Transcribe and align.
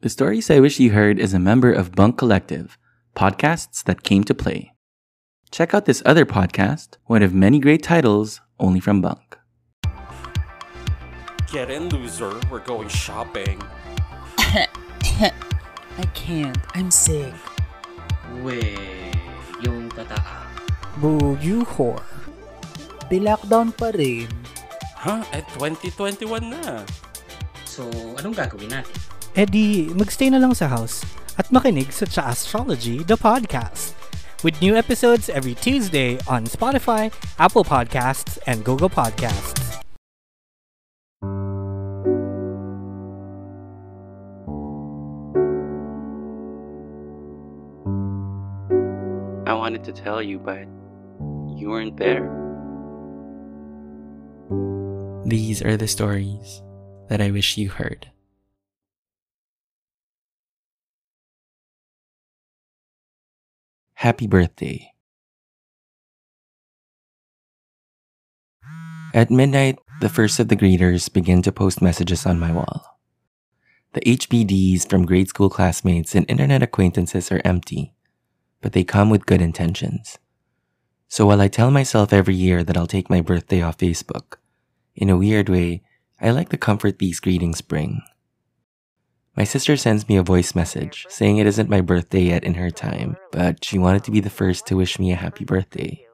The 0.00 0.08
Stories 0.08 0.48
I 0.48 0.64
Wish 0.64 0.80
You 0.80 0.96
Heard 0.96 1.20
is 1.20 1.36
a 1.36 1.38
member 1.38 1.68
of 1.68 1.92
Bunk 1.92 2.16
Collective, 2.16 2.80
podcasts 3.12 3.84
that 3.84 4.00
came 4.00 4.24
to 4.24 4.32
play. 4.32 4.72
Check 5.52 5.76
out 5.76 5.84
this 5.84 6.00
other 6.08 6.24
podcast, 6.24 6.96
one 7.04 7.20
of 7.20 7.36
many 7.36 7.60
great 7.60 7.82
titles 7.82 8.40
only 8.56 8.80
from 8.80 9.04
Bunk. 9.04 9.36
Get 11.52 11.68
in, 11.68 11.92
loser. 11.92 12.32
We're 12.48 12.64
going 12.64 12.88
shopping. 12.88 13.60
I 14.40 16.06
can't. 16.16 16.56
I'm 16.72 16.88
sick. 16.88 17.36
Weh, 18.40 19.12
yung 19.60 19.92
tataa. 19.92 20.48
Boo, 20.96 21.36
you 21.44 21.68
whore. 21.76 22.00
Be-lockdown 23.12 23.76
pa 23.76 23.92
rin. 23.92 24.32
Huh? 24.96 25.28
Eh, 25.36 25.44
2021 25.60 26.48
na. 26.48 26.88
So, 27.68 27.84
anong 28.16 28.32
gagawin 28.32 28.72
natin? 28.80 29.09
Eh 29.30 29.46
di, 29.46 29.86
magstay 29.94 30.34
na 30.34 30.42
lang 30.42 30.50
sa 30.58 30.66
house 30.66 31.06
at 31.38 31.46
makinig 31.54 31.94
sa 31.94 32.02
Tsaastrology, 32.02 33.06
the 33.06 33.14
podcast. 33.14 33.94
With 34.42 34.58
new 34.58 34.74
episodes 34.74 35.30
every 35.30 35.54
Tuesday 35.54 36.18
on 36.26 36.50
Spotify, 36.50 37.14
Apple 37.38 37.62
Podcasts, 37.62 38.42
and 38.50 38.66
Google 38.66 38.90
Podcasts. 38.90 39.54
I 49.46 49.54
wanted 49.54 49.86
to 49.86 49.94
tell 49.94 50.18
you, 50.18 50.42
but 50.42 50.66
you 51.54 51.70
weren't 51.70 51.94
there. 52.02 52.26
These 55.22 55.62
are 55.62 55.78
the 55.78 55.86
stories 55.86 56.66
that 57.06 57.22
I 57.22 57.30
wish 57.30 57.54
you 57.54 57.70
heard. 57.70 58.10
Happy 64.00 64.26
birthday. 64.26 64.94
At 69.12 69.30
midnight, 69.30 69.78
the 70.00 70.08
first 70.08 70.40
of 70.40 70.48
the 70.48 70.56
greeters 70.56 71.12
begin 71.12 71.42
to 71.42 71.52
post 71.52 71.82
messages 71.82 72.24
on 72.24 72.40
my 72.40 72.50
wall. 72.50 72.98
The 73.92 74.00
HBDs 74.00 74.88
from 74.88 75.04
grade 75.04 75.28
school 75.28 75.50
classmates 75.50 76.14
and 76.14 76.24
internet 76.30 76.62
acquaintances 76.62 77.30
are 77.30 77.42
empty, 77.44 77.92
but 78.62 78.72
they 78.72 78.84
come 78.84 79.10
with 79.10 79.26
good 79.26 79.42
intentions. 79.42 80.16
So 81.08 81.26
while 81.26 81.42
I 81.42 81.48
tell 81.48 81.70
myself 81.70 82.10
every 82.10 82.34
year 82.34 82.64
that 82.64 82.78
I'll 82.78 82.86
take 82.86 83.10
my 83.10 83.20
birthday 83.20 83.60
off 83.60 83.76
Facebook, 83.76 84.36
in 84.96 85.10
a 85.10 85.18
weird 85.18 85.50
way, 85.50 85.82
I 86.18 86.30
like 86.30 86.48
the 86.48 86.56
comfort 86.56 86.98
these 86.98 87.20
greetings 87.20 87.60
bring. 87.60 88.00
My 89.36 89.44
sister 89.44 89.76
sends 89.76 90.08
me 90.08 90.16
a 90.16 90.22
voice 90.22 90.54
message 90.54 91.06
saying 91.08 91.38
it 91.38 91.46
isn't 91.46 91.70
my 91.70 91.80
birthday 91.80 92.22
yet 92.22 92.44
in 92.44 92.54
her 92.54 92.70
time, 92.70 93.16
but 93.30 93.64
she 93.64 93.78
wanted 93.78 94.04
to 94.04 94.10
be 94.10 94.20
the 94.20 94.30
first 94.30 94.66
to 94.66 94.76
wish 94.76 94.98
me 94.98 95.12
a 95.12 95.16
happy 95.16 95.44
birthday. 95.44 96.04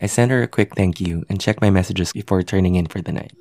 I 0.00 0.06
send 0.06 0.30
her 0.30 0.42
a 0.42 0.48
quick 0.48 0.74
thank 0.74 1.00
you 1.00 1.24
and 1.28 1.40
check 1.40 1.60
my 1.60 1.70
messages 1.70 2.12
before 2.12 2.42
turning 2.42 2.76
in 2.76 2.86
for 2.86 3.00
the 3.00 3.12
night. 3.12 3.32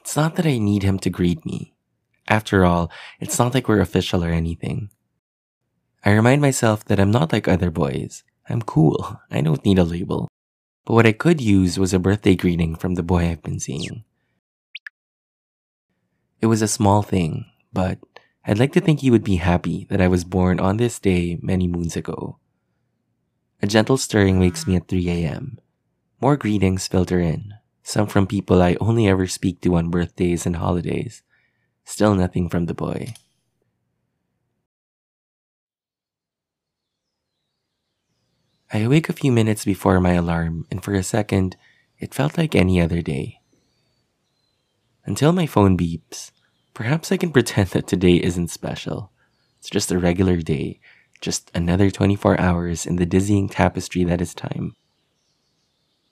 It's 0.00 0.16
not 0.16 0.36
that 0.36 0.46
I 0.46 0.58
need 0.58 0.82
him 0.82 0.98
to 1.00 1.10
greet 1.10 1.46
me. 1.46 1.72
After 2.28 2.64
all, 2.64 2.90
it's 3.20 3.38
not 3.38 3.54
like 3.54 3.68
we're 3.68 3.80
official 3.80 4.24
or 4.24 4.30
anything. 4.30 4.90
I 6.04 6.10
remind 6.10 6.42
myself 6.42 6.84
that 6.86 6.98
I'm 6.98 7.10
not 7.10 7.32
like 7.32 7.46
other 7.46 7.70
boys. 7.70 8.24
I'm 8.48 8.62
cool. 8.62 9.20
I 9.30 9.40
don't 9.40 9.64
need 9.64 9.78
a 9.78 9.84
label. 9.84 10.28
But 10.84 10.94
what 10.94 11.06
I 11.06 11.12
could 11.12 11.40
use 11.40 11.78
was 11.78 11.94
a 11.94 11.98
birthday 11.98 12.34
greeting 12.34 12.74
from 12.74 12.94
the 12.94 13.02
boy 13.02 13.28
I've 13.28 13.42
been 13.42 13.60
seeing. 13.60 14.04
It 16.40 16.46
was 16.46 16.62
a 16.62 16.68
small 16.68 17.02
thing, 17.02 17.44
but 17.72 17.98
I'd 18.46 18.58
like 18.58 18.72
to 18.72 18.80
think 18.80 19.00
he 19.00 19.10
would 19.10 19.24
be 19.24 19.36
happy 19.36 19.86
that 19.90 20.00
I 20.00 20.08
was 20.08 20.24
born 20.24 20.58
on 20.58 20.78
this 20.78 20.98
day 20.98 21.38
many 21.42 21.68
moons 21.68 21.96
ago. 21.96 22.38
A 23.60 23.66
gentle 23.66 23.98
stirring 23.98 24.38
wakes 24.38 24.66
me 24.66 24.76
at 24.76 24.88
3 24.88 25.08
a.m. 25.10 25.58
More 26.20 26.38
greetings 26.38 26.88
filter 26.88 27.20
in, 27.20 27.54
some 27.82 28.06
from 28.06 28.26
people 28.26 28.62
I 28.62 28.76
only 28.80 29.06
ever 29.06 29.26
speak 29.26 29.60
to 29.62 29.76
on 29.76 29.90
birthdays 29.90 30.46
and 30.46 30.56
holidays. 30.56 31.22
Still 31.84 32.14
nothing 32.14 32.48
from 32.48 32.66
the 32.66 32.74
boy. 32.74 33.14
I 38.72 38.78
awake 38.78 39.08
a 39.08 39.12
few 39.12 39.32
minutes 39.32 39.64
before 39.64 40.00
my 40.00 40.12
alarm, 40.12 40.64
and 40.70 40.82
for 40.82 40.94
a 40.94 41.02
second, 41.02 41.56
it 41.98 42.14
felt 42.14 42.38
like 42.38 42.54
any 42.54 42.80
other 42.80 43.02
day. 43.02 43.39
Until 45.10 45.32
my 45.32 45.44
phone 45.44 45.76
beeps, 45.76 46.30
perhaps 46.72 47.10
I 47.10 47.16
can 47.16 47.32
pretend 47.32 47.70
that 47.70 47.88
today 47.88 48.22
isn't 48.22 48.46
special. 48.46 49.10
It's 49.58 49.68
just 49.68 49.90
a 49.90 49.98
regular 49.98 50.36
day, 50.36 50.78
just 51.20 51.50
another 51.52 51.90
24 51.90 52.38
hours 52.38 52.86
in 52.86 52.94
the 52.94 53.04
dizzying 53.04 53.48
tapestry 53.48 54.04
that 54.04 54.20
is 54.20 54.34
time. 54.34 54.76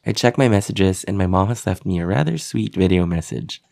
I 0.05 0.11
check 0.11 0.37
my 0.37 0.49
messages, 0.49 1.05
and 1.05 1.17
my 1.17 1.29
mom 1.29 1.47
has 1.47 1.65
left 1.65 1.87
me 1.87 2.01
a 2.01 2.07
rather 2.07 2.39
sweet 2.39 2.75
video 2.75 3.07
message. 3.07 3.63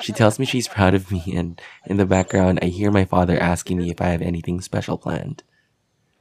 She 0.00 0.12
tells 0.12 0.36
me 0.36 0.44
she's 0.44 0.66
proud 0.66 0.94
of 0.94 1.12
me, 1.12 1.22
and 1.36 1.62
in 1.86 1.96
the 1.96 2.04
background, 2.04 2.58
I 2.60 2.66
hear 2.66 2.90
my 2.90 3.04
father 3.04 3.38
asking 3.38 3.78
me 3.78 3.92
if 3.92 4.00
I 4.00 4.08
have 4.08 4.20
anything 4.20 4.60
special 4.60 4.98
planned. 4.98 5.44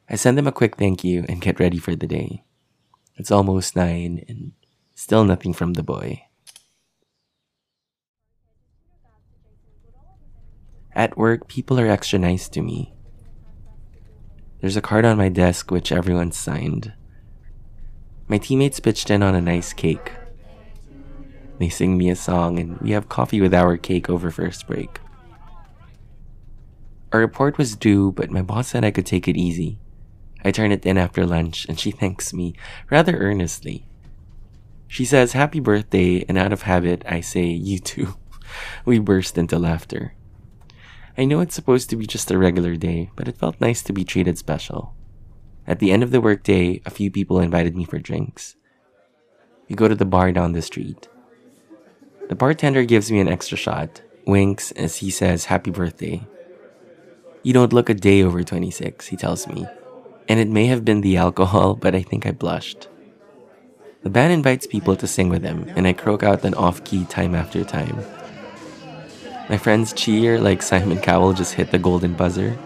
I 0.07 0.17
send 0.17 0.37
them 0.37 0.45
a 0.45 0.51
quick 0.51 0.75
thank 0.75 1.03
you 1.03 1.25
and 1.27 1.41
get 1.41 1.59
ready 1.59 1.79
for 1.79 1.95
the 1.95 2.05
day. 2.05 2.43
It's 3.15 3.31
almost 3.31 3.75
nine, 3.75 4.23
and 4.27 4.51
still 4.93 5.25
nothing 5.25 5.51
from 5.51 5.73
the 5.73 5.81
boy. 5.81 6.24
At 10.95 11.17
work, 11.17 11.49
people 11.49 11.77
are 11.79 11.87
extra 11.87 12.17
nice 12.17 12.47
to 12.49 12.61
me. 12.61 12.93
There's 14.61 14.77
a 14.77 14.81
card 14.81 15.03
on 15.03 15.17
my 15.17 15.27
desk 15.27 15.69
which 15.69 15.91
everyone 15.91 16.31
signed. 16.31 16.93
My 18.27 18.37
teammates 18.37 18.79
pitched 18.79 19.11
in 19.11 19.21
on 19.21 19.35
a 19.35 19.41
nice 19.41 19.73
cake. 19.73 20.13
They 21.59 21.69
sing 21.69 21.97
me 21.97 22.09
a 22.09 22.15
song, 22.15 22.59
and 22.59 22.79
we 22.79 22.91
have 22.91 23.09
coffee 23.09 23.41
with 23.41 23.53
our 23.53 23.77
cake 23.77 24.09
over 24.09 24.31
first 24.31 24.67
break. 24.67 24.99
Our 27.11 27.19
report 27.19 27.57
was 27.57 27.75
due, 27.75 28.11
but 28.11 28.31
my 28.31 28.41
boss 28.41 28.69
said 28.69 28.83
I 28.83 28.91
could 28.91 29.05
take 29.05 29.27
it 29.27 29.37
easy. 29.37 29.77
I 30.43 30.51
turn 30.51 30.71
it 30.71 30.85
in 30.85 30.97
after 30.97 31.25
lunch, 31.25 31.65
and 31.67 31.79
she 31.79 31.91
thanks 31.91 32.33
me 32.33 32.55
rather 32.89 33.17
earnestly. 33.17 33.85
She 34.87 35.03
says, 35.03 35.33
Happy 35.33 35.59
birthday, 35.59 36.23
and 36.27 36.37
out 36.37 36.53
of 36.53 36.63
habit, 36.63 37.03
I 37.05 37.19
say, 37.19 37.45
You 37.45 37.79
too. 37.79 38.15
we 38.85 38.99
burst 38.99 39.37
into 39.37 39.59
laughter. 39.59 40.13
I 41.17 41.23
know 41.23 41.39
it's 41.39 41.55
supposed 41.55 41.89
to 41.89 41.95
be 41.95 42.05
just 42.05 42.29
a 42.29 42.37
regular 42.37 42.75
day, 42.75 43.09
but 43.15 43.27
it 43.27 43.37
felt 43.37 43.61
nice 43.61 43.81
to 43.83 43.93
be 43.93 44.03
treated 44.03 44.37
special. 44.37 44.93
At 45.65 45.79
the 45.79 45.91
end 45.91 46.03
of 46.03 46.11
the 46.11 46.19
workday, 46.19 46.81
a 46.85 46.89
few 46.89 47.09
people 47.09 47.39
invited 47.39 47.75
me 47.75 47.85
for 47.85 47.99
drinks. 47.99 48.55
We 49.69 49.75
go 49.75 49.87
to 49.87 49.95
the 49.95 50.05
bar 50.05 50.31
down 50.33 50.51
the 50.51 50.61
street. 50.61 51.07
The 52.27 52.35
bartender 52.35 52.83
gives 52.83 53.11
me 53.11 53.19
an 53.21 53.29
extra 53.29 53.57
shot, 53.57 54.01
winks 54.27 54.71
as 54.73 54.97
he 54.97 55.09
says, 55.09 55.45
Happy 55.45 55.71
birthday. 55.71 56.27
You 57.43 57.53
don't 57.53 57.73
look 57.73 57.89
a 57.89 57.93
day 57.93 58.21
over 58.21 58.43
26, 58.43 59.07
he 59.07 59.15
tells 59.15 59.47
me. 59.47 59.65
And 60.27 60.39
it 60.39 60.49
may 60.49 60.65
have 60.65 60.83
been 60.83 61.01
the 61.01 61.17
alcohol, 61.17 61.75
but 61.75 61.95
I 61.95 62.01
think 62.01 62.25
I 62.25 62.31
blushed. 62.31 62.89
The 64.03 64.09
band 64.09 64.33
invites 64.33 64.67
people 64.67 64.95
to 64.97 65.07
sing 65.07 65.29
with 65.29 65.43
them, 65.43 65.71
and 65.75 65.87
I 65.87 65.93
croak 65.93 66.23
out 66.23 66.43
an 66.43 66.55
off 66.55 66.83
key 66.83 67.05
time 67.05 67.33
after 67.35 67.63
time. 67.63 68.03
My 69.47 69.57
friends 69.57 69.93
cheer 69.93 70.39
like 70.39 70.63
Simon 70.63 70.99
Cowell 70.99 71.33
just 71.33 71.53
hit 71.53 71.69
the 71.69 71.77
golden 71.77 72.15
buzzer. 72.15 72.57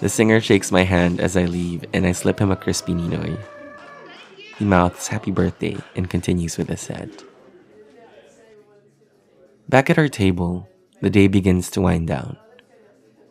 The 0.00 0.08
singer 0.08 0.40
shakes 0.40 0.70
my 0.70 0.82
hand 0.84 1.20
as 1.20 1.36
I 1.36 1.46
leave, 1.46 1.84
and 1.92 2.06
I 2.06 2.12
slip 2.12 2.38
him 2.38 2.52
a 2.52 2.56
crispy 2.56 2.92
Ninoy. 2.92 3.36
He 4.58 4.64
mouths 4.64 5.08
happy 5.08 5.32
birthday 5.32 5.76
and 5.96 6.08
continues 6.08 6.56
with 6.56 6.70
a 6.70 6.76
set. 6.76 7.24
Back 9.68 9.90
at 9.90 9.98
our 9.98 10.08
table, 10.08 10.68
the 11.00 11.10
day 11.10 11.26
begins 11.26 11.68
to 11.72 11.80
wind 11.80 12.06
down. 12.06 12.36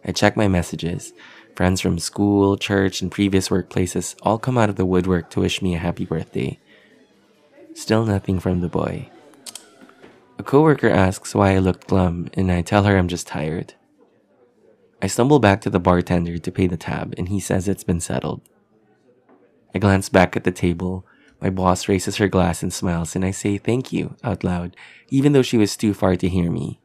I 0.03 0.11
check 0.11 0.35
my 0.35 0.49
messages. 0.49 1.13
Friends 1.55 1.79
from 1.79 1.99
school, 1.99 2.57
church, 2.57 3.01
and 3.01 3.09
previous 3.11 3.47
workplaces 3.47 4.15
all 4.23 4.37
come 4.37 4.57
out 4.57 4.69
of 4.69 4.75
the 4.75 4.85
woodwork 4.85 5.29
to 5.29 5.39
wish 5.39 5.61
me 5.61 5.75
a 5.75 5.79
happy 5.79 6.03
birthday. 6.03 6.59
Still 7.75 8.05
nothing 8.05 8.41
from 8.41 8.59
the 8.59 8.67
boy. 8.67 9.09
A 10.39 10.43
coworker 10.43 10.89
asks 10.89 11.35
why 11.35 11.51
I 11.51 11.59
look 11.59 11.87
glum, 11.87 12.29
and 12.33 12.51
I 12.51 12.61
tell 12.61 12.83
her 12.83 12.97
I'm 12.97 13.07
just 13.07 13.27
tired. 13.27 13.75
I 15.01 15.07
stumble 15.07 15.39
back 15.39 15.61
to 15.61 15.69
the 15.69 15.79
bartender 15.79 16.37
to 16.37 16.51
pay 16.51 16.65
the 16.65 16.77
tab, 16.77 17.13
and 17.17 17.29
he 17.29 17.39
says 17.39 17.67
it's 17.67 17.83
been 17.83 17.99
settled. 17.99 18.41
I 19.75 19.79
glance 19.79 20.09
back 20.09 20.35
at 20.35 20.43
the 20.43 20.51
table. 20.51 21.05
My 21.41 21.49
boss 21.49 21.87
raises 21.87 22.17
her 22.17 22.27
glass 22.27 22.63
and 22.63 22.73
smiles, 22.73 23.15
and 23.15 23.25
I 23.25 23.31
say 23.31 23.57
thank 23.57 23.91
you 23.91 24.15
out 24.23 24.43
loud, 24.43 24.75
even 25.09 25.33
though 25.33 25.41
she 25.41 25.57
was 25.57 25.75
too 25.77 25.93
far 25.93 26.15
to 26.15 26.29
hear 26.29 26.49
me. 26.49 26.79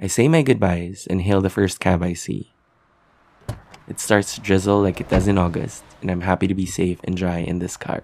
I 0.00 0.06
say 0.06 0.28
my 0.28 0.42
goodbyes 0.42 1.06
and 1.10 1.20
hail 1.20 1.40
the 1.40 1.50
first 1.50 1.80
cab 1.80 2.02
I 2.02 2.14
see. 2.14 2.54
It 3.88 3.98
starts 3.98 4.36
to 4.36 4.40
drizzle 4.40 4.80
like 4.80 5.00
it 5.00 5.08
does 5.08 5.26
in 5.26 5.36
August, 5.36 5.82
and 6.00 6.10
I'm 6.10 6.22
happy 6.22 6.46
to 6.46 6.54
be 6.54 6.64
safe 6.64 7.00
and 7.04 7.16
dry 7.16 7.38
in 7.38 7.58
this 7.58 7.76
car. 7.76 8.02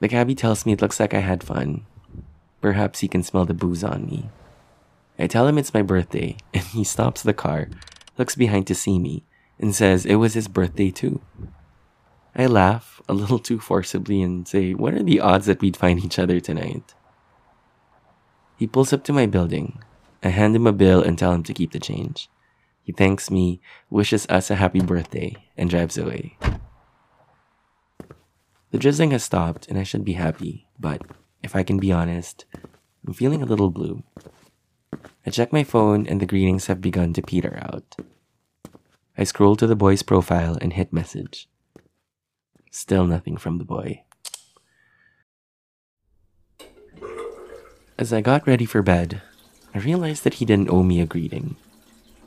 The 0.00 0.08
cabbie 0.08 0.34
tells 0.34 0.66
me 0.66 0.72
it 0.72 0.82
looks 0.82 1.00
like 1.00 1.14
I 1.14 1.20
had 1.20 1.42
fun. 1.42 1.86
Perhaps 2.60 3.00
he 3.00 3.08
can 3.08 3.22
smell 3.22 3.44
the 3.44 3.54
booze 3.54 3.84
on 3.84 4.06
me. 4.06 4.30
I 5.18 5.26
tell 5.26 5.46
him 5.46 5.58
it's 5.58 5.74
my 5.74 5.82
birthday, 5.82 6.36
and 6.54 6.64
he 6.64 6.84
stops 6.84 7.22
the 7.22 7.34
car, 7.34 7.68
looks 8.18 8.34
behind 8.34 8.66
to 8.66 8.74
see 8.74 8.98
me, 8.98 9.24
and 9.58 9.74
says 9.74 10.04
it 10.04 10.16
was 10.16 10.34
his 10.34 10.48
birthday 10.48 10.90
too. 10.90 11.20
I 12.34 12.46
laugh 12.46 13.00
a 13.08 13.14
little 13.14 13.38
too 13.38 13.58
forcibly 13.58 14.20
and 14.20 14.46
say, 14.46 14.74
What 14.74 14.94
are 14.94 15.02
the 15.02 15.20
odds 15.20 15.46
that 15.46 15.62
we'd 15.62 15.76
find 15.76 16.04
each 16.04 16.18
other 16.18 16.38
tonight? 16.38 16.94
He 18.56 18.66
pulls 18.66 18.92
up 18.92 19.04
to 19.04 19.12
my 19.12 19.26
building. 19.26 19.82
I 20.22 20.28
hand 20.28 20.56
him 20.56 20.66
a 20.66 20.72
bill 20.72 21.02
and 21.02 21.18
tell 21.18 21.32
him 21.32 21.42
to 21.44 21.54
keep 21.54 21.72
the 21.72 21.78
change. 21.78 22.28
He 22.82 22.92
thanks 22.92 23.30
me, 23.30 23.60
wishes 23.90 24.26
us 24.28 24.50
a 24.50 24.56
happy 24.56 24.80
birthday, 24.80 25.36
and 25.56 25.68
drives 25.68 25.96
away. 25.98 26.36
The 28.70 28.78
drizzling 28.78 29.12
has 29.12 29.24
stopped, 29.24 29.66
and 29.68 29.78
I 29.78 29.82
should 29.82 30.04
be 30.04 30.12
happy, 30.14 30.66
but 30.78 31.02
if 31.46 31.54
I 31.54 31.62
can 31.62 31.78
be 31.78 31.92
honest, 31.92 32.44
I'm 33.06 33.14
feeling 33.14 33.40
a 33.40 33.46
little 33.46 33.70
blue. 33.70 34.02
I 35.24 35.30
check 35.30 35.52
my 35.52 35.62
phone, 35.62 36.04
and 36.04 36.20
the 36.20 36.26
greetings 36.26 36.66
have 36.66 36.80
begun 36.80 37.12
to 37.14 37.22
peter 37.22 37.62
out. 37.62 37.94
I 39.16 39.22
scroll 39.22 39.54
to 39.56 39.66
the 39.68 39.76
boy's 39.78 40.02
profile 40.02 40.58
and 40.60 40.72
hit 40.72 40.92
message. 40.92 41.48
Still 42.72 43.06
nothing 43.06 43.36
from 43.36 43.58
the 43.58 43.64
boy. 43.64 44.02
As 47.96 48.12
I 48.12 48.20
got 48.20 48.46
ready 48.46 48.66
for 48.66 48.82
bed, 48.82 49.22
I 49.72 49.78
realized 49.78 50.24
that 50.24 50.34
he 50.34 50.44
didn't 50.44 50.70
owe 50.70 50.82
me 50.82 51.00
a 51.00 51.06
greeting. 51.06 51.54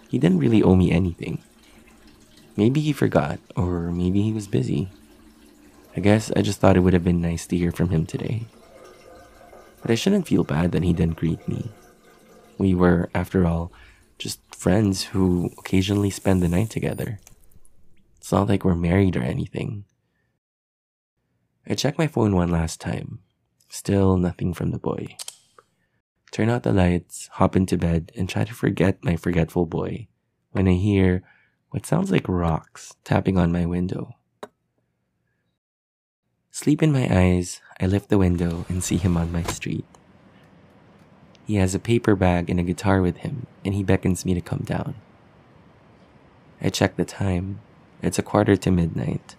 He 0.07 0.17
didn't 0.17 0.39
really 0.39 0.63
owe 0.63 0.75
me 0.75 0.91
anything. 0.91 1.43
Maybe 2.55 2.79
he 2.79 2.93
forgot, 2.93 3.39
or 3.57 3.91
maybe 3.91 4.21
he 4.21 4.31
was 4.31 4.47
busy. 4.47 4.87
I 5.97 5.99
guess 5.99 6.31
I 6.37 6.41
just 6.41 6.61
thought 6.61 6.77
it 6.77 6.81
would 6.87 6.93
have 6.93 7.03
been 7.03 7.21
nice 7.21 7.45
to 7.47 7.57
hear 7.57 7.73
from 7.73 7.89
him 7.89 8.05
today. 8.05 8.47
But 9.81 9.91
I 9.91 9.95
shouldn't 9.95 10.27
feel 10.27 10.43
bad 10.43 10.71
that 10.71 10.83
he 10.83 10.93
didn't 10.93 11.17
greet 11.17 11.47
me. 11.47 11.71
We 12.57 12.75
were, 12.75 13.09
after 13.15 13.45
all, 13.45 13.71
just 14.17 14.39
friends 14.53 15.05
who 15.05 15.51
occasionally 15.57 16.09
spend 16.09 16.41
the 16.41 16.49
night 16.49 16.69
together. 16.69 17.19
It's 18.17 18.31
not 18.31 18.49
like 18.49 18.65
we're 18.65 18.75
married 18.75 19.15
or 19.15 19.23
anything. 19.23 19.85
I 21.67 21.75
check 21.75 21.97
my 21.97 22.07
phone 22.07 22.35
one 22.35 22.51
last 22.51 22.81
time. 22.81 23.19
Still 23.69 24.17
nothing 24.17 24.53
from 24.53 24.71
the 24.71 24.79
boy. 24.79 25.15
Turn 26.31 26.49
out 26.49 26.63
the 26.63 26.73
lights, 26.73 27.29
hop 27.33 27.55
into 27.55 27.77
bed, 27.77 28.11
and 28.15 28.27
try 28.27 28.43
to 28.43 28.53
forget 28.53 29.03
my 29.03 29.15
forgetful 29.15 29.65
boy 29.65 30.07
when 30.51 30.67
I 30.67 30.73
hear 30.73 31.23
what 31.69 31.85
sounds 31.85 32.11
like 32.11 32.27
rocks 32.27 32.95
tapping 33.03 33.37
on 33.37 33.51
my 33.51 33.65
window. 33.65 34.15
Sleep 36.61 36.83
in 36.83 36.91
my 36.91 37.07
eyes, 37.09 37.61
I 37.79 37.85
lift 37.85 38.09
the 38.09 38.17
window 38.17 38.65
and 38.67 38.83
see 38.83 38.97
him 38.97 39.15
on 39.15 39.31
my 39.31 39.43
street. 39.43 39.85
He 41.47 41.55
has 41.55 41.73
a 41.73 41.79
paper 41.79 42.17
bag 42.17 42.49
and 42.49 42.59
a 42.59 42.63
guitar 42.63 43.01
with 43.01 43.19
him, 43.19 43.47
and 43.63 43.73
he 43.73 43.81
beckons 43.81 44.25
me 44.25 44.33
to 44.33 44.41
come 44.41 44.63
down. 44.65 44.95
I 46.61 46.67
check 46.67 46.97
the 46.97 47.05
time. 47.05 47.61
It's 48.01 48.19
a 48.19 48.21
quarter 48.21 48.57
to 48.57 48.71
midnight. 48.71 49.37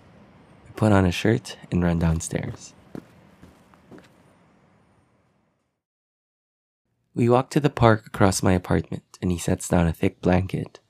I 0.66 0.72
put 0.72 0.92
on 0.92 1.04
a 1.04 1.12
shirt 1.12 1.58
and 1.70 1.84
run 1.84 1.98
downstairs. 1.98 2.72
We 7.14 7.28
walk 7.28 7.50
to 7.50 7.60
the 7.60 7.68
park 7.68 8.06
across 8.06 8.42
my 8.42 8.54
apartment, 8.54 9.18
and 9.20 9.30
he 9.30 9.36
sets 9.36 9.68
down 9.68 9.86
a 9.86 9.92
thick 9.92 10.22
blanket. 10.22 10.80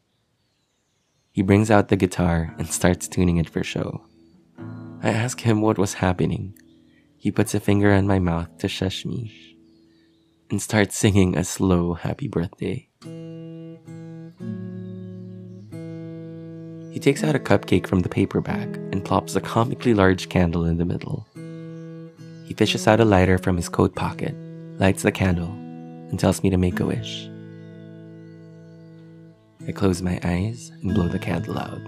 He 1.32 1.42
brings 1.42 1.72
out 1.72 1.88
the 1.88 1.96
guitar 1.96 2.54
and 2.56 2.68
starts 2.68 3.08
tuning 3.08 3.38
it 3.38 3.50
for 3.50 3.64
show. 3.64 4.04
I 5.02 5.10
ask 5.10 5.40
him 5.40 5.62
what 5.62 5.78
was 5.78 5.94
happening. 5.94 6.54
He 7.16 7.30
puts 7.30 7.54
a 7.54 7.60
finger 7.60 7.92
on 7.92 8.06
my 8.06 8.18
mouth 8.18 8.58
to 8.58 8.68
shush 8.68 9.06
me 9.06 9.32
and 10.50 10.60
starts 10.60 10.98
singing 10.98 11.36
a 11.36 11.44
slow 11.44 11.94
happy 11.94 12.28
birthday. 12.28 12.88
He 16.92 16.98
takes 16.98 17.24
out 17.24 17.34
a 17.34 17.38
cupcake 17.38 17.86
from 17.86 18.00
the 18.00 18.08
paper 18.10 18.42
bag 18.42 18.76
and 18.92 19.04
plops 19.04 19.36
a 19.36 19.40
comically 19.40 19.94
large 19.94 20.28
candle 20.28 20.66
in 20.66 20.76
the 20.76 20.84
middle. 20.84 21.26
He 22.46 22.52
fishes 22.54 22.86
out 22.86 23.00
a 23.00 23.04
lighter 23.04 23.38
from 23.38 23.56
his 23.56 23.68
coat 23.70 23.94
pocket, 23.94 24.34
lights 24.78 25.02
the 25.02 25.12
candle, 25.12 25.50
and 26.10 26.18
tells 26.18 26.42
me 26.42 26.50
to 26.50 26.58
make 26.58 26.78
a 26.80 26.84
wish. 26.84 27.26
I 29.66 29.72
close 29.72 30.02
my 30.02 30.20
eyes 30.24 30.70
and 30.82 30.92
blow 30.92 31.08
the 31.08 31.18
candle 31.18 31.58
out. 31.58 31.80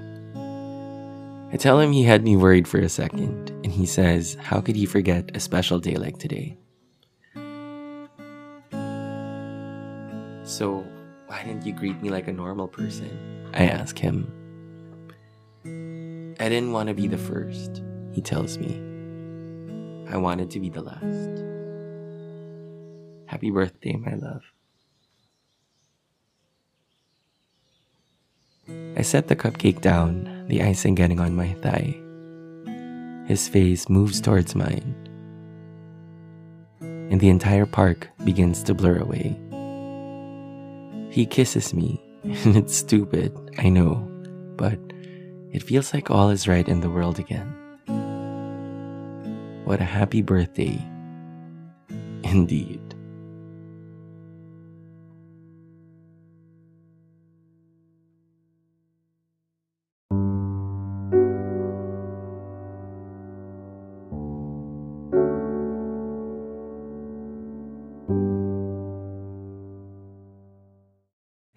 I 1.52 1.56
tell 1.56 1.78
him 1.78 1.92
he 1.92 2.04
had 2.04 2.24
me 2.24 2.34
worried 2.34 2.66
for 2.66 2.80
a 2.80 2.88
second, 2.88 3.50
and 3.62 3.70
he 3.70 3.84
says, 3.84 4.38
How 4.40 4.62
could 4.62 4.74
he 4.74 4.86
forget 4.86 5.36
a 5.36 5.40
special 5.40 5.78
day 5.78 5.96
like 5.96 6.16
today? 6.16 6.56
So, 10.44 10.82
why 11.26 11.44
didn't 11.44 11.66
you 11.66 11.74
greet 11.74 12.00
me 12.00 12.08
like 12.08 12.26
a 12.26 12.32
normal 12.32 12.68
person? 12.68 13.50
I 13.52 13.66
ask 13.66 13.98
him. 13.98 14.32
I 16.40 16.48
didn't 16.48 16.72
want 16.72 16.88
to 16.88 16.94
be 16.94 17.06
the 17.06 17.18
first, 17.18 17.82
he 18.12 18.22
tells 18.22 18.56
me. 18.56 18.80
I 20.08 20.16
wanted 20.16 20.50
to 20.52 20.60
be 20.60 20.70
the 20.70 20.80
last. 20.80 21.36
Happy 23.26 23.50
birthday, 23.50 23.92
my 23.92 24.14
love. 24.14 24.42
I 28.96 29.02
set 29.02 29.28
the 29.28 29.36
cupcake 29.36 29.82
down, 29.82 30.31
the 30.48 30.62
icing 30.62 30.94
getting 30.94 31.20
on 31.20 31.34
my 31.34 31.52
thigh. 31.54 31.96
His 33.26 33.48
face 33.48 33.88
moves 33.88 34.20
towards 34.20 34.54
mine, 34.54 34.94
and 36.80 37.20
the 37.20 37.28
entire 37.28 37.66
park 37.66 38.08
begins 38.24 38.62
to 38.64 38.74
blur 38.74 38.98
away. 38.98 39.38
He 41.10 41.26
kisses 41.26 41.72
me, 41.72 42.02
and 42.24 42.56
it's 42.56 42.74
stupid, 42.74 43.36
I 43.58 43.68
know, 43.68 44.08
but 44.56 44.78
it 45.52 45.62
feels 45.62 45.92
like 45.92 46.10
all 46.10 46.30
is 46.30 46.48
right 46.48 46.66
in 46.66 46.80
the 46.80 46.90
world 46.90 47.18
again. 47.18 47.54
What 49.64 49.80
a 49.80 49.84
happy 49.84 50.22
birthday, 50.22 50.84
indeed. 52.24 52.91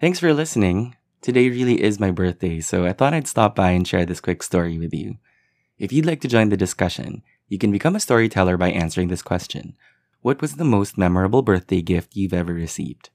Thanks 0.06 0.20
for 0.20 0.32
listening. 0.32 0.94
Today 1.20 1.50
really 1.50 1.82
is 1.82 1.98
my 1.98 2.12
birthday, 2.12 2.60
so 2.60 2.86
I 2.86 2.92
thought 2.92 3.12
I'd 3.12 3.26
stop 3.26 3.56
by 3.56 3.72
and 3.72 3.84
share 3.84 4.06
this 4.06 4.20
quick 4.20 4.40
story 4.40 4.78
with 4.78 4.94
you. 4.94 5.16
If 5.80 5.92
you'd 5.92 6.06
like 6.06 6.20
to 6.20 6.28
join 6.28 6.48
the 6.48 6.56
discussion, 6.56 7.24
you 7.48 7.58
can 7.58 7.72
become 7.72 7.96
a 7.96 7.98
storyteller 7.98 8.56
by 8.56 8.70
answering 8.70 9.08
this 9.08 9.20
question 9.20 9.76
What 10.22 10.40
was 10.40 10.54
the 10.54 10.64
most 10.64 10.96
memorable 10.96 11.42
birthday 11.42 11.82
gift 11.82 12.14
you've 12.14 12.32
ever 12.32 12.54
received? 12.54 13.10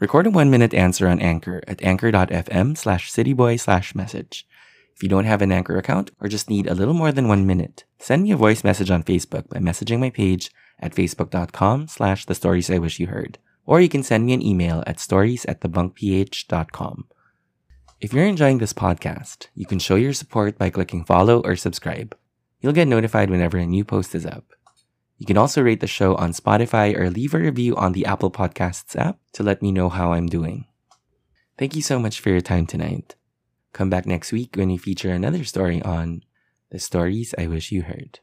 Record 0.00 0.26
a 0.26 0.30
one 0.30 0.50
minute 0.50 0.74
answer 0.74 1.06
on 1.06 1.20
Anchor 1.20 1.62
at 1.68 1.80
anchor.fm 1.80 2.76
slash 2.76 3.12
citybuoy 3.12 3.60
slash 3.60 3.94
message. 3.94 4.48
If 4.96 5.04
you 5.04 5.08
don't 5.08 5.26
have 5.26 5.42
an 5.42 5.52
Anchor 5.52 5.78
account 5.78 6.10
or 6.20 6.26
just 6.26 6.50
need 6.50 6.66
a 6.66 6.74
little 6.74 6.92
more 6.92 7.12
than 7.12 7.28
one 7.28 7.46
minute, 7.46 7.84
send 8.00 8.24
me 8.24 8.32
a 8.32 8.36
voice 8.36 8.64
message 8.64 8.90
on 8.90 9.04
Facebook 9.04 9.48
by 9.48 9.58
messaging 9.58 10.00
my 10.00 10.10
page 10.10 10.50
at 10.80 10.96
facebook.com 10.96 11.86
slash 11.86 12.26
the 12.26 12.34
stories 12.34 12.68
I 12.68 12.78
wish 12.78 12.98
you 12.98 13.06
heard 13.06 13.38
or 13.68 13.82
you 13.82 13.88
can 13.90 14.02
send 14.02 14.24
me 14.24 14.32
an 14.32 14.40
email 14.40 14.82
at 14.86 14.98
stories 14.98 15.44
at 15.44 15.60
thebunkph.com. 15.60 17.04
If 18.00 18.14
you're 18.14 18.24
enjoying 18.24 18.58
this 18.58 18.72
podcast, 18.72 19.48
you 19.54 19.66
can 19.66 19.78
show 19.78 19.96
your 19.96 20.14
support 20.14 20.56
by 20.56 20.70
clicking 20.70 21.04
follow 21.04 21.42
or 21.42 21.54
subscribe. 21.54 22.16
You'll 22.62 22.72
get 22.72 22.88
notified 22.88 23.28
whenever 23.28 23.58
a 23.58 23.66
new 23.66 23.84
post 23.84 24.14
is 24.14 24.24
up. 24.24 24.54
You 25.18 25.26
can 25.26 25.36
also 25.36 25.60
rate 25.60 25.80
the 25.80 25.86
show 25.86 26.14
on 26.14 26.32
Spotify 26.32 26.96
or 26.96 27.10
leave 27.10 27.34
a 27.34 27.38
review 27.38 27.76
on 27.76 27.92
the 27.92 28.06
Apple 28.06 28.30
Podcasts 28.30 28.96
app 28.96 29.18
to 29.34 29.42
let 29.42 29.60
me 29.60 29.70
know 29.70 29.90
how 29.90 30.12
I'm 30.12 30.28
doing. 30.28 30.64
Thank 31.58 31.76
you 31.76 31.82
so 31.82 31.98
much 31.98 32.20
for 32.20 32.30
your 32.30 32.40
time 32.40 32.64
tonight. 32.64 33.16
Come 33.74 33.90
back 33.90 34.06
next 34.06 34.32
week 34.32 34.56
when 34.56 34.68
we 34.68 34.78
feature 34.78 35.10
another 35.10 35.44
story 35.44 35.82
on 35.82 36.22
The 36.70 36.78
Stories 36.78 37.34
I 37.36 37.46
Wish 37.46 37.70
You 37.70 37.82
Heard. 37.82 38.20